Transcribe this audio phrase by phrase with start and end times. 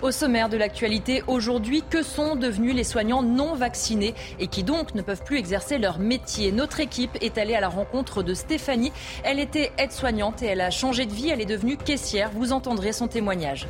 [0.00, 4.94] Au sommaire de l'actualité, aujourd'hui, que sont devenus les soignants non vaccinés et qui donc
[4.94, 6.52] ne peuvent plus exercer leur métier?
[6.52, 8.92] Notre équipe est allée à la rencontre de Stéphanie.
[9.24, 11.30] Elle était aide-soignante et elle a changé de vie.
[11.30, 12.30] Elle est devenue caissière.
[12.32, 13.66] Vous entendrez son témoignage.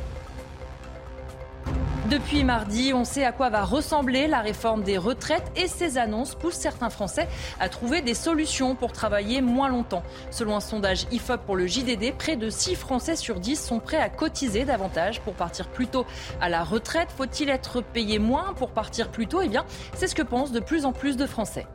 [2.09, 6.33] Depuis mardi, on sait à quoi va ressembler la réforme des retraites et ces annonces
[6.33, 7.27] poussent certains Français
[7.59, 10.01] à trouver des solutions pour travailler moins longtemps.
[10.31, 14.01] Selon un sondage IFOP pour le JDD, près de 6 Français sur 10 sont prêts
[14.01, 16.07] à cotiser davantage pour partir plus tôt
[16.41, 17.09] à la retraite.
[17.15, 19.41] Faut-il être payé moins pour partir plus tôt?
[19.43, 21.67] Eh bien, c'est ce que pensent de plus en plus de Français.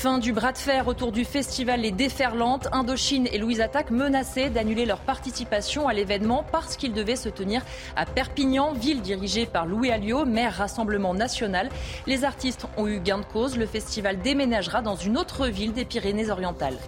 [0.00, 2.68] Fin du bras de fer autour du festival Les Déferlantes.
[2.72, 7.60] Indochine et Louise Attaque menaçaient d'annuler leur participation à l'événement parce qu'il devait se tenir
[7.96, 11.68] à Perpignan, ville dirigée par Louis Alliot, maire Rassemblement National.
[12.06, 13.58] Les artistes ont eu gain de cause.
[13.58, 16.78] Le festival déménagera dans une autre ville des Pyrénées-Orientales.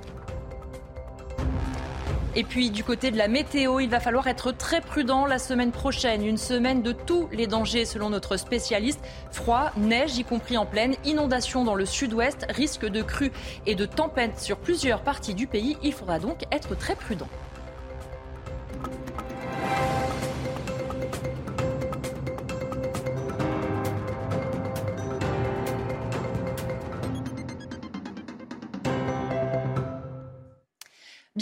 [2.35, 5.71] Et puis du côté de la météo, il va falloir être très prudent la semaine
[5.71, 6.25] prochaine.
[6.25, 9.01] Une semaine de tous les dangers selon notre spécialiste.
[9.31, 13.33] Froid, neige, y compris en pleine, inondation dans le sud-ouest, risque de crues
[13.67, 15.77] et de tempêtes sur plusieurs parties du pays.
[15.83, 17.29] Il faudra donc être très prudent.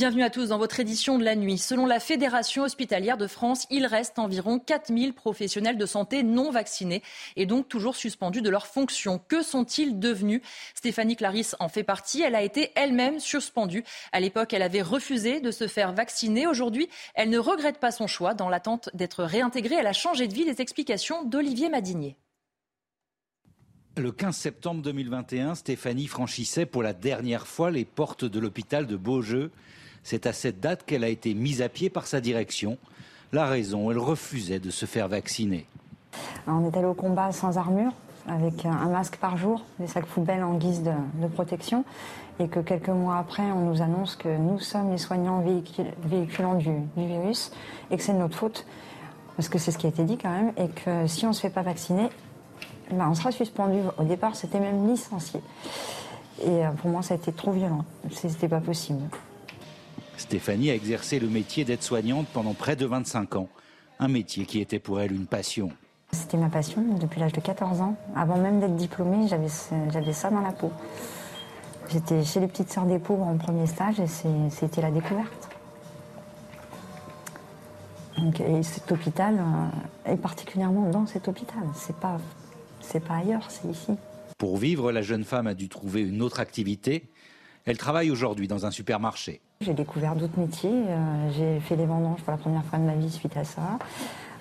[0.00, 1.58] Bienvenue à tous dans votre édition de la nuit.
[1.58, 7.02] Selon la Fédération hospitalière de France, il reste environ 4000 professionnels de santé non vaccinés
[7.36, 9.20] et donc toujours suspendus de leurs fonctions.
[9.28, 10.40] Que sont-ils devenus?
[10.74, 12.22] Stéphanie Clarisse en fait partie.
[12.22, 13.84] Elle a été elle-même suspendue.
[14.10, 16.46] À l'époque, elle avait refusé de se faire vacciner.
[16.46, 18.32] Aujourd'hui, elle ne regrette pas son choix.
[18.32, 20.44] Dans l'attente d'être réintégrée, elle a changé de vie.
[20.44, 22.16] Les explications d'Olivier Madinier.
[23.98, 28.96] Le 15 septembre 2021, Stéphanie franchissait pour la dernière fois les portes de l'hôpital de
[28.96, 29.50] Beaujeu.
[30.02, 32.78] C'est à cette date qu'elle a été mise à pied par sa direction.
[33.32, 35.66] La raison, elle refusait de se faire vacciner.
[36.46, 37.92] On est allé au combat sans armure,
[38.26, 41.84] avec un masque par jour, des sacs poubelles en guise de, protection,
[42.38, 45.44] et que quelques mois après, on nous annonce que nous sommes les soignants
[46.04, 47.52] véhiculants du, virus,
[47.90, 48.66] et que c'est de notre faute,
[49.36, 51.34] parce que c'est ce qui a été dit quand même, et que si on ne
[51.34, 52.08] se fait pas vacciner,
[52.90, 53.78] ben on sera suspendu.
[53.98, 55.40] Au départ, c'était même licencié.
[56.42, 57.84] Et euh, pour moi, ça a été trop violent.
[58.10, 59.02] C'était pas possible.
[60.20, 63.48] Stéphanie a exercé le métier d'aide-soignante pendant près de 25 ans,
[63.98, 65.70] un métier qui était pour elle une passion.
[66.12, 67.96] C'était ma passion depuis l'âge de 14 ans.
[68.14, 70.70] Avant même d'être diplômée, j'avais ça dans la peau.
[71.90, 74.06] J'étais chez les petites sœurs des pauvres en premier stage et
[74.50, 75.48] c'était la découverte.
[78.40, 82.18] et cet hôpital, euh, et particulièrement dans cet hôpital, c'est pas,
[83.08, 83.92] pas ailleurs, c'est ici.
[84.36, 87.08] Pour vivre, la jeune femme a dû trouver une autre activité.
[87.66, 89.40] Elle travaille aujourd'hui dans un supermarché.
[89.60, 90.70] J'ai découvert d'autres métiers.
[90.72, 93.78] Euh, j'ai fait des vendanges pour la première fois de ma vie suite à ça.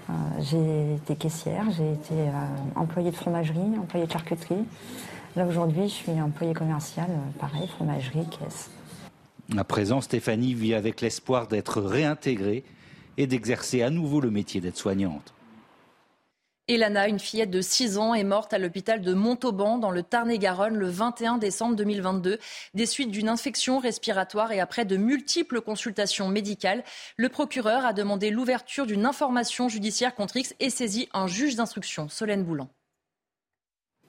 [0.09, 2.31] Euh, j'ai été caissière, j'ai été euh,
[2.75, 4.63] employée de fromagerie, employée de charcuterie.
[5.35, 7.09] Là aujourd'hui, je suis employée commerciale,
[7.39, 8.71] pareil, fromagerie, caisse.
[9.55, 12.63] À présent, Stéphanie vit avec l'espoir d'être réintégrée
[13.17, 15.33] et d'exercer à nouveau le métier d'aide-soignante.
[16.69, 20.75] Elana, une fillette de 6 ans, est morte à l'hôpital de Montauban dans le Tarn-et-Garonne
[20.75, 22.37] le 21 décembre 2022
[22.75, 26.83] des suites d'une infection respiratoire et après de multiples consultations médicales.
[27.17, 32.07] Le procureur a demandé l'ouverture d'une information judiciaire contre X et saisi un juge d'instruction,
[32.07, 32.69] Solène Boulan.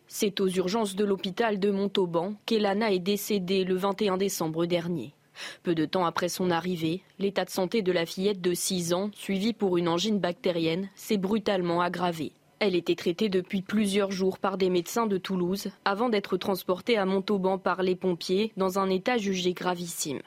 [0.06, 5.14] C'est aux urgences de l'hôpital de Montauban qu'Elana est décédée le 21 décembre dernier.
[5.62, 9.10] Peu de temps après son arrivée, l'état de santé de la fillette de 6 ans,
[9.14, 12.32] suivie pour une angine bactérienne, s'est brutalement aggravé.
[12.60, 17.06] Elle était traitée depuis plusieurs jours par des médecins de Toulouse avant d'être transportée à
[17.06, 20.20] Montauban par les pompiers dans un état jugé gravissime.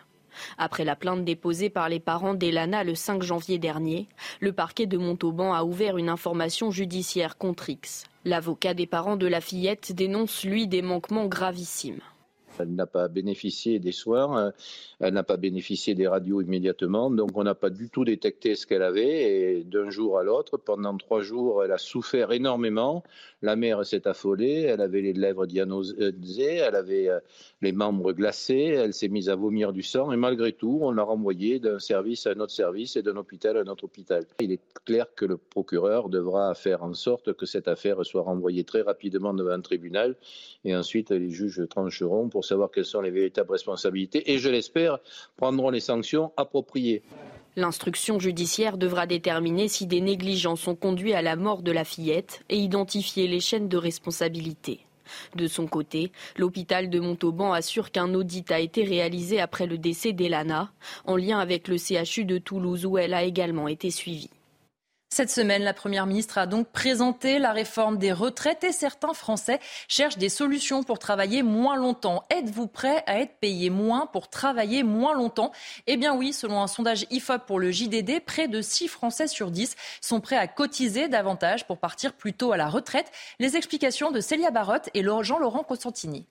[0.58, 4.08] Après la plainte déposée par les parents d'Elana le 5 janvier dernier,
[4.40, 8.06] le parquet de Montauban a ouvert une information judiciaire contre X.
[8.26, 12.02] L'avocat des parents de la fillette dénonce lui des manquements gravissimes.
[12.60, 14.52] Elle n'a pas bénéficié des soins, euh,
[15.00, 18.66] elle n'a pas bénéficié des radios immédiatement, donc on n'a pas du tout détecté ce
[18.68, 19.58] qu'elle avait.
[19.58, 23.04] Et d'un jour à l'autre, pendant trois jours, elle a souffert énormément.
[23.42, 27.20] La mère s'est affolée, elle avait les lèvres dianosées, elle avait euh,
[27.62, 30.12] les membres glacés, elle s'est mise à vomir du sang.
[30.12, 33.58] Et malgré tout, on l'a renvoyée d'un service à un autre service et d'un hôpital
[33.58, 34.26] à un autre hôpital.
[34.40, 38.64] Il est clair que le procureur devra faire en sorte que cette affaire soit renvoyée
[38.64, 40.16] très rapidement devant un tribunal
[40.66, 45.00] et ensuite les juges trancheront pour savoir quelles sont les véritables responsabilités et, je l'espère,
[45.38, 47.04] prendront les sanctions appropriées.
[47.56, 52.44] L'instruction judiciaire devra déterminer si des négligences ont conduit à la mort de la fillette
[52.50, 54.80] et identifier les chaînes de responsabilité.
[55.36, 60.14] De son côté, l'hôpital de Montauban assure qu'un audit a été réalisé après le décès
[60.14, 60.72] d'Elana,
[61.06, 64.32] en lien avec le CHU de Toulouse où elle a également été suivie.
[65.14, 69.60] Cette semaine, la Première ministre a donc présenté la réforme des retraites et certains Français
[69.88, 72.24] cherchent des solutions pour travailler moins longtemps.
[72.32, 75.52] Êtes-vous prêt à être payé moins pour travailler moins longtemps?
[75.86, 79.52] Eh bien oui, selon un sondage IFOP pour le JDD, près de 6 Français sur
[79.52, 83.12] 10 sont prêts à cotiser davantage pour partir plus tôt à la retraite.
[83.38, 86.26] Les explications de Célia Barotte et Jean-Laurent Costantini.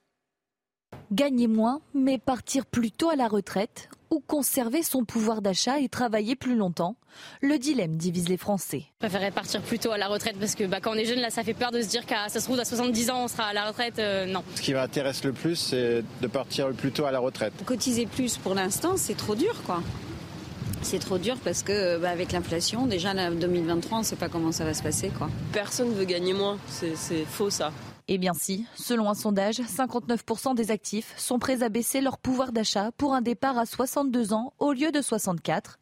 [1.12, 5.88] Gagner moins, mais partir plus tôt à la retraite ou conserver son pouvoir d'achat et
[5.88, 6.96] travailler plus longtemps
[7.40, 8.84] Le dilemme divise les Français.
[9.00, 11.20] Je préférerais partir plus tôt à la retraite parce que bah, quand on est jeune,
[11.20, 13.28] là, ça fait peur de se dire qu'à ça se trouve à 70 ans, on
[13.28, 13.98] sera à la retraite.
[13.98, 14.44] Euh, non.
[14.54, 17.54] Ce qui m'intéresse le plus, c'est de partir plus tôt à la retraite.
[17.64, 19.82] Cotiser plus pour l'instant, c'est trop dur, quoi.
[20.82, 24.28] C'est trop dur parce que bah, avec l'inflation, déjà en 2023, on ne sait pas
[24.28, 25.08] comment ça va se passer.
[25.16, 25.30] Quoi.
[25.52, 27.72] Personne ne veut gagner moins, c'est faux ça.
[28.08, 32.50] Eh bien si, selon un sondage, 59% des actifs sont prêts à baisser leur pouvoir
[32.50, 35.78] d'achat pour un départ à 62 ans au lieu de 64.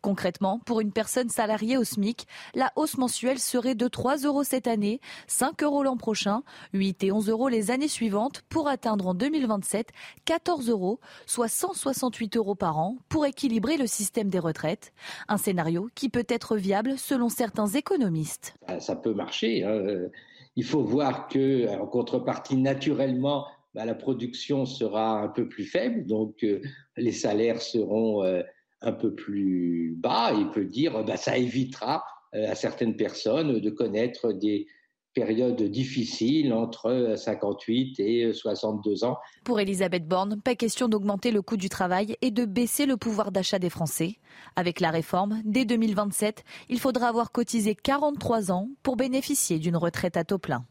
[0.00, 4.68] Concrètement, pour une personne salariée au SMIC, la hausse mensuelle serait de 3 euros cette
[4.68, 6.42] année, 5 euros l'an prochain,
[6.74, 9.88] 8 et 11 euros les années suivantes pour atteindre en 2027
[10.24, 14.92] 14 euros, soit 168 euros par an pour équilibrer le système des retraites.
[15.26, 18.54] Un scénario qui peut être viable selon certains économistes.
[18.78, 19.64] Ça peut marcher.
[19.64, 20.08] Hein
[20.56, 26.06] il faut voir que, en contrepartie, naturellement, bah, la production sera un peu plus faible,
[26.06, 26.60] donc euh,
[26.96, 28.42] les salaires seront euh,
[28.80, 30.32] un peu plus bas.
[30.32, 32.04] Il peut dire, bah, ça évitera
[32.34, 34.66] euh, à certaines personnes de connaître des
[35.14, 39.18] période difficile entre 58 et 62 ans.
[39.44, 43.32] Pour Elisabeth Borne, pas question d'augmenter le coût du travail et de baisser le pouvoir
[43.32, 44.16] d'achat des Français.
[44.56, 50.16] Avec la réforme, dès 2027, il faudra avoir cotisé 43 ans pour bénéficier d'une retraite
[50.16, 50.64] à taux plein.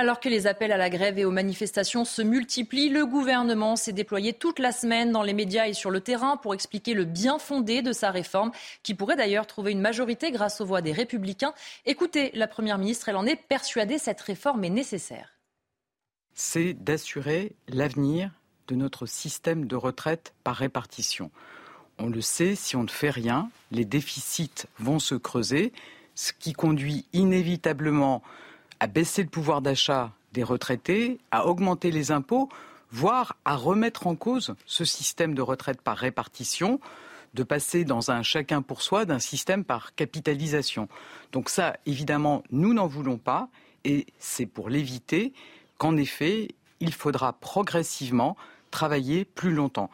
[0.00, 3.92] Alors que les appels à la grève et aux manifestations se multiplient, le gouvernement s'est
[3.92, 7.38] déployé toute la semaine dans les médias et sur le terrain pour expliquer le bien
[7.38, 8.50] fondé de sa réforme,
[8.82, 11.52] qui pourrait d'ailleurs trouver une majorité grâce aux voix des républicains.
[11.84, 15.34] Écoutez, la Première ministre, elle en est persuadée, cette réforme est nécessaire.
[16.32, 18.30] C'est d'assurer l'avenir
[18.68, 21.30] de notre système de retraite par répartition.
[21.98, 25.74] On le sait, si on ne fait rien, les déficits vont se creuser,
[26.14, 28.22] ce qui conduit inévitablement
[28.80, 32.48] à baisser le pouvoir d'achat des retraités, à augmenter les impôts,
[32.90, 36.80] voire à remettre en cause ce système de retraite par répartition,
[37.34, 40.88] de passer dans un chacun pour soi d'un système par capitalisation.
[41.32, 43.48] Donc ça, évidemment, nous n'en voulons pas,
[43.84, 45.32] et c'est pour l'éviter
[45.78, 46.48] qu'en effet,
[46.80, 48.36] il faudra progressivement
[48.70, 49.90] travailler plus longtemps.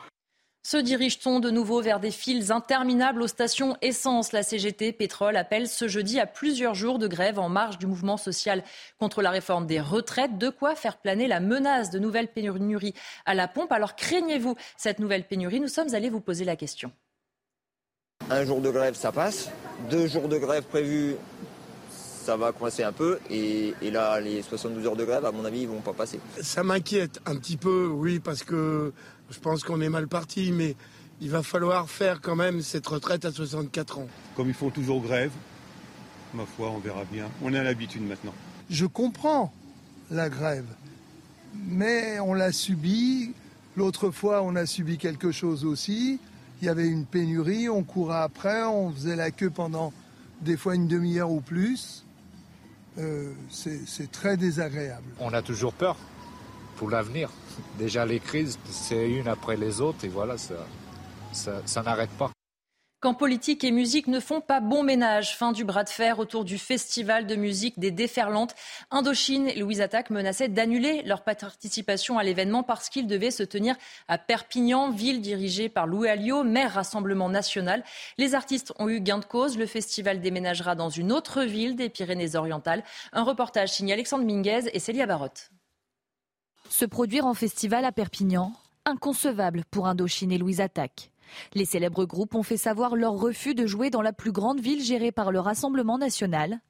[0.69, 4.33] Se dirige-t-on de nouveau vers des files interminables aux stations essence?
[4.33, 8.17] La CGT Pétrole appelle ce jeudi à plusieurs jours de grève en marge du mouvement
[8.17, 8.65] social
[8.99, 10.39] contre la réforme des retraites.
[10.39, 12.95] De quoi faire planer la menace de nouvelles pénuries
[13.27, 13.71] à la pompe?
[13.71, 15.61] Alors craignez-vous cette nouvelle pénurie?
[15.61, 16.91] Nous sommes allés vous poser la question.
[18.29, 19.49] Un jour de grève, ça passe.
[19.89, 21.15] Deux jours de grève prévus,
[22.27, 23.21] ça va coincer un peu.
[23.31, 26.19] Et, et, là, les 72 heures de grève, à mon avis, ils vont pas passer.
[26.43, 28.93] Ça m'inquiète un petit peu, oui, parce que
[29.31, 30.76] je pense qu'on est mal parti, mais
[31.20, 34.08] il va falloir faire quand même cette retraite à 64 ans.
[34.37, 35.32] Comme ils font toujours grève,
[36.34, 37.28] ma foi, on verra bien.
[37.43, 38.34] On a l'habitude maintenant.
[38.70, 39.52] Je comprends
[40.11, 40.67] la grève,
[41.55, 43.32] mais on l'a subi.
[43.76, 46.19] L'autre fois, on a subi quelque chose aussi.
[46.61, 49.93] Il y avait une pénurie, on courait après, on faisait la queue pendant
[50.40, 52.04] des fois une demi-heure ou plus.
[52.99, 55.04] Euh, c'est très désagréable.
[55.21, 55.97] On a toujours peur
[56.76, 57.30] pour l'avenir.
[57.79, 62.31] Déjà les crises, c'est une après les autres et voilà, ça, n'arrête pas.
[63.01, 66.47] Quand politique et musique ne font pas bon ménage, fin du bras de fer autour
[66.47, 68.55] du festival de musique des déferlantes.
[68.91, 73.77] Indochine et Louise Attaque menaçaient d'annuler leur participation à l'événement parce qu'il devait se tenir
[74.09, 77.85] à Perpignan, ville dirigée par Louis Alliot, maire Rassemblement national.
[78.17, 79.59] Les artistes ont eu gain de cause.
[79.59, 82.83] Le festival déménagera dans une autre ville des Pyrénées-Orientales.
[83.13, 85.51] Un reportage signé Alexandre Minguez et Célia Barotte.
[86.68, 88.52] Se produire en festival à Perpignan,
[88.85, 91.11] inconcevable pour Indochine et Louise Attaque.
[91.54, 94.82] Les célèbres groupes ont fait savoir leur refus de jouer dans la plus grande ville
[94.82, 96.61] gérée par le Rassemblement national.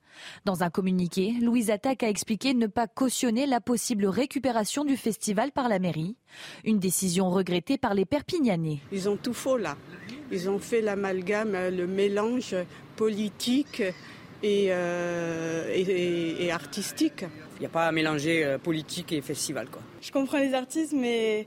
[0.44, 5.52] Dans un communiqué, Louise Attaque a expliqué ne pas cautionner la possible récupération du festival
[5.52, 6.16] par la mairie.
[6.64, 8.78] Une décision regrettée par les Perpignanais.
[8.92, 9.76] Ils ont tout faux là.
[10.32, 12.54] Ils ont fait l'amalgame, le mélange
[12.96, 13.82] politique
[14.42, 17.24] et, euh, et, et artistique.
[17.56, 19.68] Il n'y a pas à mélanger euh, politique et festival.
[19.68, 19.82] Quoi.
[20.02, 21.46] Je comprends les artistes, mais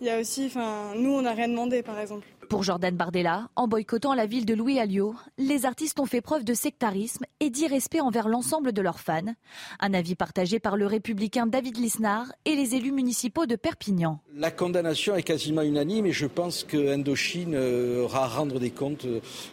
[0.00, 2.26] il y a aussi, enfin, nous, on n'a rien demandé, par exemple.
[2.50, 6.42] Pour Jordan Bardella, en boycottant la ville de Louis Alliot, les artistes ont fait preuve
[6.42, 9.36] de sectarisme et d'irrespect envers l'ensemble de leurs fans.
[9.78, 14.18] Un avis partagé par le républicain David Lisnard et les élus municipaux de Perpignan.
[14.34, 18.70] La condamnation est quasiment unanime et je pense que Indochine euh, aura à rendre des
[18.70, 19.06] comptes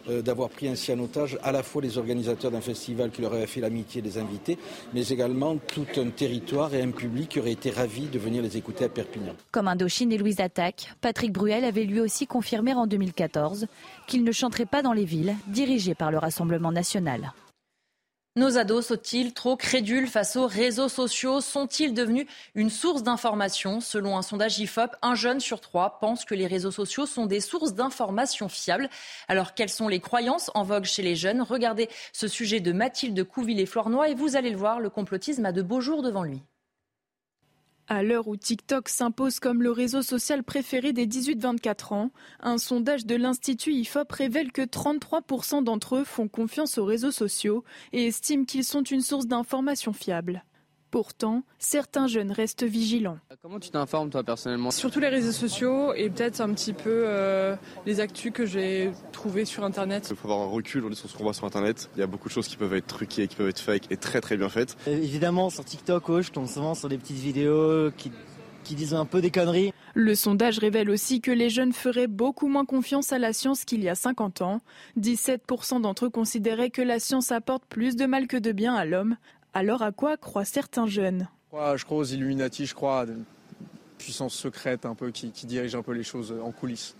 [0.08, 3.32] euh, d'avoir pris ainsi en otage à la fois les organisateurs d'un festival qui leur
[3.32, 4.58] avait fait l'amitié des invités,
[4.92, 8.56] mais également tout un territoire et un public qui aurait été ravi de venir les
[8.56, 9.34] écouter à Perpignan.
[9.52, 13.66] Comme Indochine et Louise Attaque, Patrick Bruel avait lui aussi confirmé en 2014
[14.06, 17.32] qu'il ne chanterait pas dans les villes dirigées par le Rassemblement national.
[18.38, 21.40] Nos ados sont-ils trop crédules face aux réseaux sociaux?
[21.40, 23.80] Sont-ils devenus une source d'information?
[23.80, 27.40] Selon un sondage IFOP, un jeune sur trois pense que les réseaux sociaux sont des
[27.40, 28.90] sources d'information fiables.
[29.26, 31.42] Alors, quelles sont les croyances en vogue chez les jeunes?
[31.42, 35.62] Regardez ce sujet de Mathilde Couville-Flornois et vous allez le voir, le complotisme a de
[35.62, 36.40] beaux jours devant lui.
[37.90, 43.06] À l'heure où TikTok s'impose comme le réseau social préféré des 18-24 ans, un sondage
[43.06, 47.64] de l'Institut IFOP révèle que 33% d'entre eux font confiance aux réseaux sociaux
[47.94, 50.44] et estiment qu'ils sont une source d'information fiable.
[50.90, 53.18] Pourtant, certains jeunes restent vigilants.
[53.42, 57.56] Comment tu t'informes toi personnellement Surtout les réseaux sociaux et peut-être un petit peu euh,
[57.84, 60.08] les actus que j'ai trouvées sur Internet.
[60.10, 61.90] Il faut avoir un recul sur ce qu'on voit sur Internet.
[61.96, 63.98] Il y a beaucoup de choses qui peuvent être truquées, qui peuvent être fake et
[63.98, 64.76] très très bien faites.
[64.88, 68.10] Euh, évidemment, sur TikTok, oh, je tombe souvent sur des petites vidéos qui,
[68.64, 69.72] qui disent un peu des conneries.
[69.94, 73.82] Le sondage révèle aussi que les jeunes feraient beaucoup moins confiance à la science qu'il
[73.82, 74.60] y a 50 ans.
[74.98, 78.84] 17% d'entre eux considéraient que la science apporte plus de mal que de bien à
[78.84, 79.16] l'homme,
[79.54, 81.28] alors à quoi croient certains jeunes?
[81.52, 83.24] Je crois aux Illuminati, je crois à une
[83.96, 86.94] puissance secrète un peu qui, qui dirige un peu les choses en coulisses.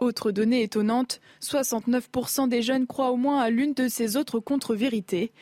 [0.00, 5.32] Autre donnée étonnante, 69% des jeunes croient au moins à l'une de ces autres contre-vérités.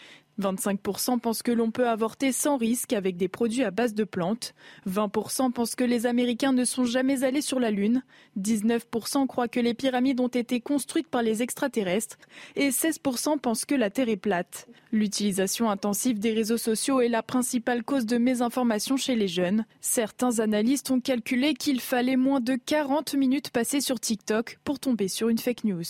[0.40, 4.54] 25% pensent que l'on peut avorter sans risque avec des produits à base de plantes.
[4.88, 8.02] 20% pensent que les Américains ne sont jamais allés sur la Lune.
[8.38, 12.18] 19% croient que les pyramides ont été construites par les extraterrestres.
[12.56, 14.68] Et 16% pensent que la Terre est plate.
[14.92, 19.66] L'utilisation intensive des réseaux sociaux est la principale cause de mésinformation chez les jeunes.
[19.80, 25.08] Certains analystes ont calculé qu'il fallait moins de 40 minutes passées sur TikTok pour tomber
[25.08, 25.84] sur une fake news.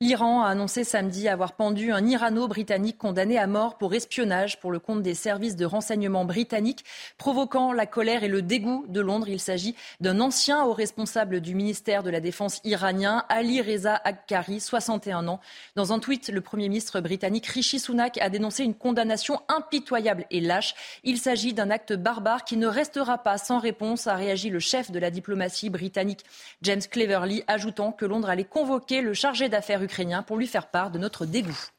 [0.00, 4.78] L'Iran a annoncé samedi avoir pendu un Irano-Britannique condamné à mort pour espionnage pour le
[4.78, 6.84] compte des services de renseignement britanniques,
[7.16, 9.28] provoquant la colère et le dégoût de Londres.
[9.28, 14.60] Il s'agit d'un ancien haut responsable du ministère de la Défense iranien, Ali Reza Akkari,
[14.60, 15.40] 61 ans.
[15.74, 20.40] Dans un tweet, le Premier ministre britannique Rishi Sunak a dénoncé une condamnation impitoyable et
[20.40, 20.76] lâche.
[21.02, 24.92] Il s'agit d'un acte barbare qui ne restera pas sans réponse, a réagi le chef
[24.92, 26.24] de la diplomatie britannique,
[26.62, 30.90] James Cleverly, ajoutant que Londres allait convoquer le chargé d'affaires ukrainien pour lui faire part
[30.90, 31.70] de notre dégoût.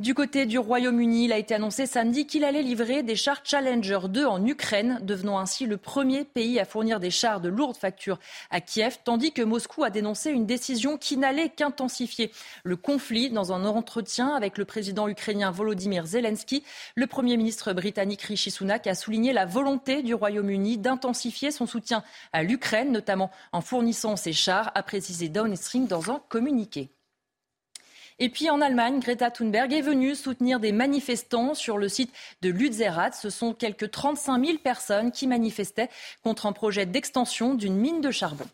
[0.00, 4.00] Du côté du Royaume-Uni, il a été annoncé samedi qu'il allait livrer des chars Challenger
[4.08, 8.18] 2 en Ukraine, devenant ainsi le premier pays à fournir des chars de lourde facture
[8.50, 12.32] à Kiev, tandis que Moscou a dénoncé une décision qui n'allait qu'intensifier
[12.64, 13.30] le conflit.
[13.30, 16.64] Dans un entretien avec le président ukrainien Volodymyr Zelensky,
[16.96, 22.02] le Premier ministre britannique Rishi Sunak a souligné la volonté du Royaume-Uni d'intensifier son soutien
[22.32, 26.90] à l'Ukraine, notamment en fournissant ses chars, a précisé Downstream dans un communiqué.
[28.20, 32.50] Et puis en Allemagne, Greta Thunberg est venue soutenir des manifestants sur le site de
[32.50, 33.14] Lützerath.
[33.14, 35.90] Ce sont quelques 35 000 personnes qui manifestaient
[36.22, 38.46] contre un projet d'extension d'une mine de charbon.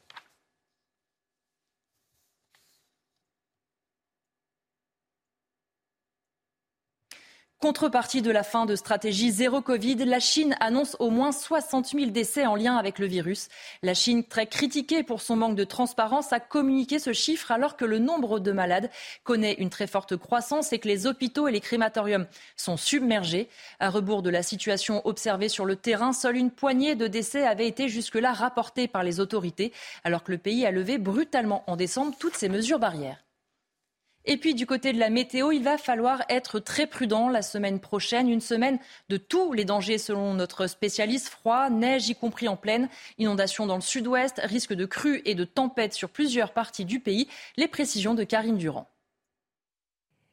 [7.63, 12.07] Contrepartie de la fin de stratégie zéro Covid, la Chine annonce au moins 60 000
[12.07, 13.49] décès en lien avec le virus.
[13.83, 17.85] La Chine, très critiquée pour son manque de transparence, a communiqué ce chiffre alors que
[17.85, 18.89] le nombre de malades
[19.25, 22.27] connaît une très forte croissance et que les hôpitaux et les crématoriums
[22.57, 23.51] sont submergés.
[23.79, 27.69] À rebours de la situation observée sur le terrain, seule une poignée de décès avait
[27.69, 32.17] été jusque-là rapportée par les autorités, alors que le pays a levé brutalement en décembre
[32.19, 33.23] toutes ces mesures barrières.
[34.27, 37.81] Et puis du côté de la météo, il va falloir être très prudent la semaine
[37.81, 42.57] prochaine, une semaine de tous les dangers selon notre spécialiste, froid, neige y compris en
[42.57, 47.01] pleine, inondations dans le sud-ouest, risque de crues et de tempêtes sur plusieurs parties du
[47.01, 47.29] pays.
[47.57, 48.87] Les précisions de Karine Durand.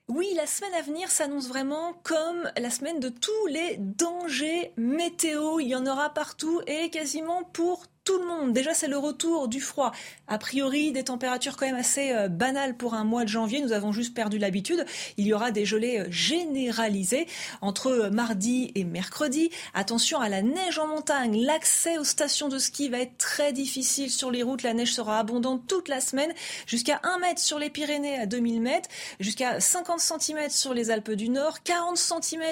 [0.09, 5.59] Oui, la semaine à venir s'annonce vraiment comme la semaine de tous les dangers météo.
[5.59, 8.53] Il y en aura partout et quasiment pour tout le monde.
[8.53, 9.91] Déjà, c'est le retour du froid.
[10.29, 13.59] A priori, des températures quand même assez euh, banales pour un mois de janvier.
[13.59, 14.85] Nous avons juste perdu l'habitude.
[15.17, 17.27] Il y aura des gelées euh, généralisées
[17.59, 19.49] entre euh, mardi et mercredi.
[19.73, 21.43] Attention à la neige en montagne.
[21.43, 24.63] L'accès aux stations de ski va être très difficile sur les routes.
[24.63, 26.31] La neige sera abondante toute la semaine.
[26.65, 28.87] Jusqu'à 1 mètre sur les Pyrénées à 2000 mètres.
[29.19, 31.61] Jusqu'à 50 cm sur les Alpes du Nord.
[31.63, 32.43] 40 cm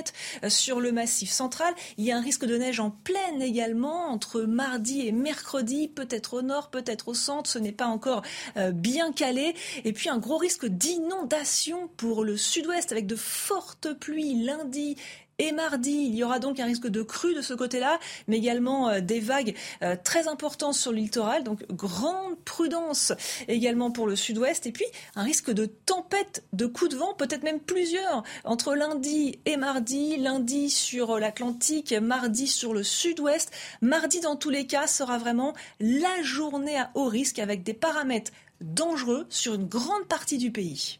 [0.49, 1.73] sur le massif central.
[1.97, 5.87] Il y a un risque de neige en pleine également entre mardi et mercredi mercredi,
[5.87, 8.23] peut-être au nord, peut-être au centre, ce n'est pas encore
[8.57, 9.53] euh, bien calé.
[9.83, 14.97] Et puis un gros risque d'inondation pour le sud-ouest avec de fortes pluies lundi
[15.39, 15.91] et mardi.
[15.91, 19.19] Il y aura donc un risque de crue de ce côté-là, mais également euh, des
[19.19, 21.43] vagues euh, très importantes sur le littoral.
[21.43, 23.13] Donc grande prudence
[23.47, 24.65] également pour le sud-ouest.
[24.65, 29.39] Et puis un risque de tempête, de coups de vent, peut-être même plusieurs, entre lundi
[29.45, 30.17] et mardi.
[30.17, 33.51] Lundi sur l'Atlantique, mardi sur le sud-ouest.
[33.81, 38.31] Mardi, dans tous les cas, sera vraiment la journée à haut risque avec des paramètres
[38.61, 40.99] dangereux sur une grande partie du pays.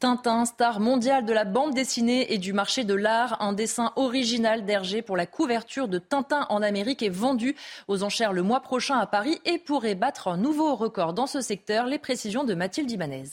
[0.00, 4.64] Tintin, star mondial de la bande dessinée et du marché de l'art, un dessin original
[4.64, 7.54] d'Hergé pour la couverture de Tintin en Amérique est vendu
[7.86, 11.42] aux enchères le mois prochain à Paris et pourrait battre un nouveau record dans ce
[11.42, 11.84] secteur.
[11.84, 13.24] Les précisions de Mathilde Ibanez.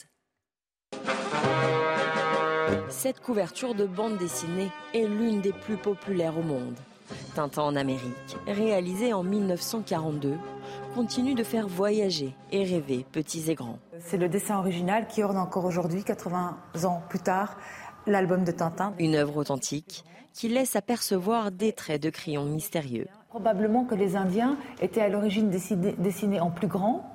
[2.90, 6.76] Cette couverture de bande dessinée est l'une des plus populaires au monde.
[7.34, 10.34] Tintin en Amérique, réalisée en 1942,
[10.98, 13.78] continue de faire voyager et rêver petits et grands.
[14.00, 17.56] C'est le dessin original qui orne encore aujourd'hui, 80 ans plus tard,
[18.08, 18.94] l'album de Tintin.
[18.98, 23.06] Une œuvre authentique qui laisse apercevoir des traits de crayon mystérieux.
[23.28, 27.14] Probablement que les Indiens étaient à l'origine dessinés en plus grand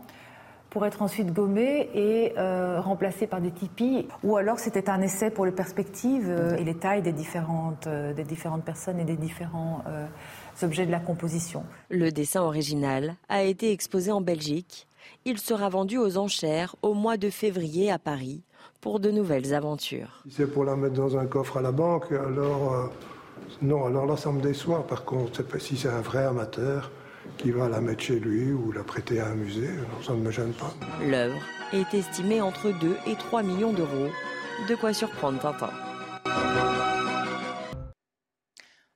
[0.70, 4.08] pour être ensuite gommés et euh, remplacés par des tipis.
[4.24, 8.14] Ou alors c'était un essai pour les perspectives euh, et les tailles des différentes, euh,
[8.14, 9.84] des différentes personnes et des différents
[10.62, 11.64] objets de la composition.
[11.90, 14.88] Le dessin original a été exposé en Belgique.
[15.26, 18.44] Il sera vendu aux enchères au mois de février à Paris
[18.82, 20.22] pour de nouvelles aventures.
[20.28, 22.88] Si c'est pour la mettre dans un coffre à la banque, alors euh,
[23.62, 24.86] non, alors là ça me déçoit.
[24.86, 26.92] Par contre, si c'est un vrai amateur
[27.38, 29.70] qui va la mettre chez lui ou la prêter à un musée,
[30.06, 30.74] ça ne me gêne pas.
[31.02, 31.42] L'œuvre
[31.72, 34.10] est estimée entre 2 et 3 millions d'euros.
[34.70, 35.72] De quoi surprendre Tintin.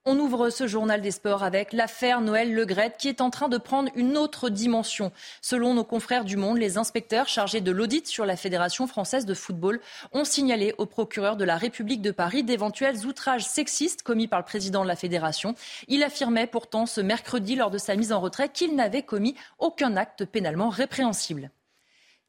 [0.10, 3.58] On ouvre ce journal des sports avec l'affaire Noël Legrette qui est en train de
[3.58, 5.12] prendre une autre dimension.
[5.42, 9.34] Selon nos confrères du Monde, les inspecteurs chargés de l'audit sur la Fédération française de
[9.34, 9.82] football
[10.14, 14.46] ont signalé au procureur de la République de Paris d'éventuels outrages sexistes commis par le
[14.46, 15.56] président de la Fédération.
[15.90, 19.98] Il affirmait pourtant ce mercredi lors de sa mise en retrait qu'il n'avait commis aucun
[19.98, 21.52] acte pénalement répréhensible.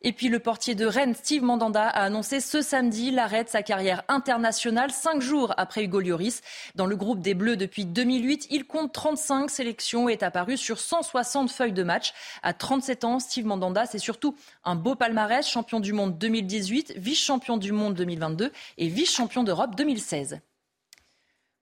[0.03, 3.65] Et puis le portier de Rennes, Steve Mandanda, a annoncé ce samedi l'arrêt de sa
[3.65, 6.41] carrière internationale, cinq jours après Hugo Lloris.
[6.77, 10.79] Dans le groupe des Bleus depuis 2008, il compte 35 sélections et est apparu sur
[10.79, 12.15] 160 feuilles de match.
[12.45, 17.57] À 37 ans, Steve Mandanda, c'est surtout un beau palmarès, champion du monde 2018, vice-champion
[17.57, 20.41] du monde 2022 et vice-champion d'Europe 2016.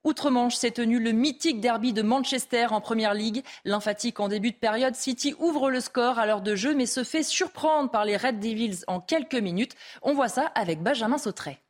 [0.06, 3.42] Outre-Manche s'est tenu le mythique derby de Manchester en Première Ligue.
[3.64, 7.02] Lymphatique en début de période, City ouvre le score à l'heure de jeu mais se
[7.02, 9.74] fait surprendre par les Red Devils en quelques minutes.
[10.02, 11.60] On voit ça avec Benjamin Sautret.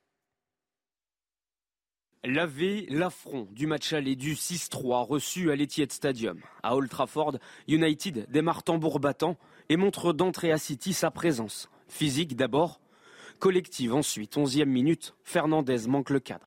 [2.25, 6.39] Laver l'affront du match aller du 6-3 reçu à l'Etihad Stadium.
[6.63, 9.39] À Old Trafford, United démarre tambour battant
[9.71, 11.71] et montre d'entrée à City sa présence.
[11.89, 12.83] Physique d'abord,
[13.39, 14.37] collective ensuite.
[14.37, 16.47] 11e minute, Fernandez manque le cadre.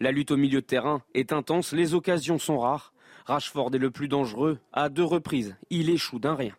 [0.00, 2.92] La lutte au milieu de terrain est intense, les occasions sont rares.
[3.26, 4.58] Rashford est le plus dangereux.
[4.72, 6.54] À deux reprises, il échoue d'un rien.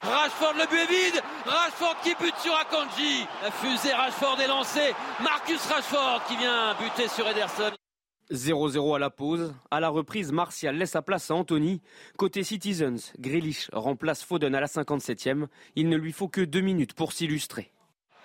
[0.00, 1.22] Rashford, le but est vide.
[1.44, 3.26] Rashford qui bute sur Akanji.
[3.42, 4.94] La fusée Rashford est lancée.
[5.22, 7.72] Marcus Rashford qui vient buter sur Ederson.
[8.30, 9.54] 0-0 à la pause.
[9.70, 11.80] À la reprise, Martial laisse sa place à Anthony.
[12.16, 15.46] Côté Citizens, Grealish remplace Foden à la 57e.
[15.76, 17.72] Il ne lui faut que deux minutes pour s'illustrer.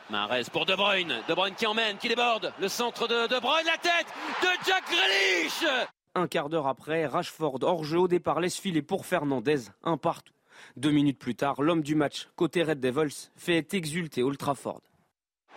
[0.09, 1.15] Marez pour De Bruyne.
[1.27, 2.53] De Bruyne qui emmène, qui déborde.
[2.59, 4.07] Le centre de De Bruyne, la tête
[4.41, 5.87] de Jack Grealish.
[6.15, 10.33] Un quart d'heure après, Rashford hors jeu au départ laisse filer pour Fernandez, un partout.
[10.75, 14.81] Deux minutes plus tard, l'homme du match, côté Red Devils, fait exulter Ultraford.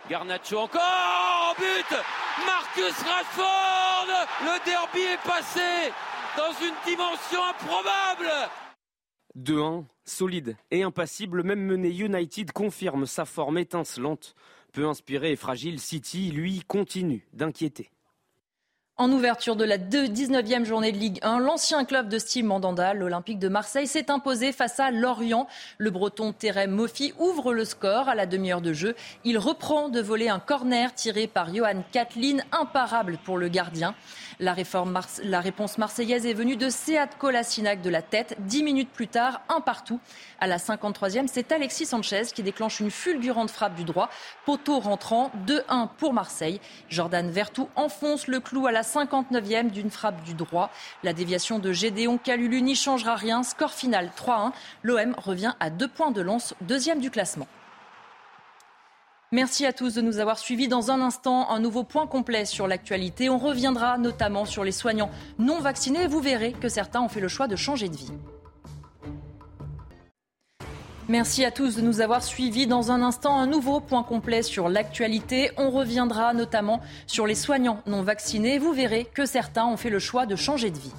[0.09, 1.97] Garnacho encore but
[2.45, 4.07] Marcus Rashford
[4.41, 5.91] Le derby est passé
[6.37, 8.31] dans une dimension improbable
[9.37, 14.35] 2-1, solide et impassible, même mené United confirme sa forme étincelante.
[14.73, 17.89] Peu inspiré et fragile, City, lui, continue d'inquiéter.
[18.99, 23.37] En ouverture de la 19e journée de Ligue 1, l'ancien club de Steve Mandanda, l'Olympique
[23.37, 25.45] de Marseille, s'est imposé face à Lorient.
[25.77, 28.95] Le breton Terem Moffi ouvre le score à la demi-heure de jeu.
[29.23, 33.93] Il reprend de voler un corner tiré par Johan Katlin, imparable pour le gardien.
[34.39, 38.35] La, réponse marseillaise est venue de Seat Kolasinac de la tête.
[38.39, 39.99] Dix minutes plus tard, un partout.
[40.39, 44.09] À la 53e, c'est Alexis Sanchez qui déclenche une fulgurante frappe du droit.
[44.45, 46.59] Poteau rentrant, 2-1 pour Marseille.
[46.89, 50.71] Jordan Vertou enfonce le clou à la 59e d'une frappe du droit.
[51.03, 53.43] La déviation de Gédéon Calulu n'y changera rien.
[53.43, 54.51] Score final 3-1.
[54.83, 57.47] L'OM revient à deux points de lance, deuxième du classement.
[59.33, 60.69] Merci à tous de nous avoir suivis.
[60.69, 63.29] Dans un instant, un nouveau point complet sur l'actualité.
[63.29, 66.07] On reviendra notamment sur les soignants non vaccinés.
[66.07, 68.13] Vous verrez que certains ont fait le choix de changer de vie.
[71.09, 72.67] Merci à tous de nous avoir suivis.
[72.67, 75.51] Dans un instant, un nouveau point complet sur l'actualité.
[75.55, 78.59] On reviendra notamment sur les soignants non vaccinés.
[78.59, 80.91] Vous verrez que certains ont fait le choix de changer de vie.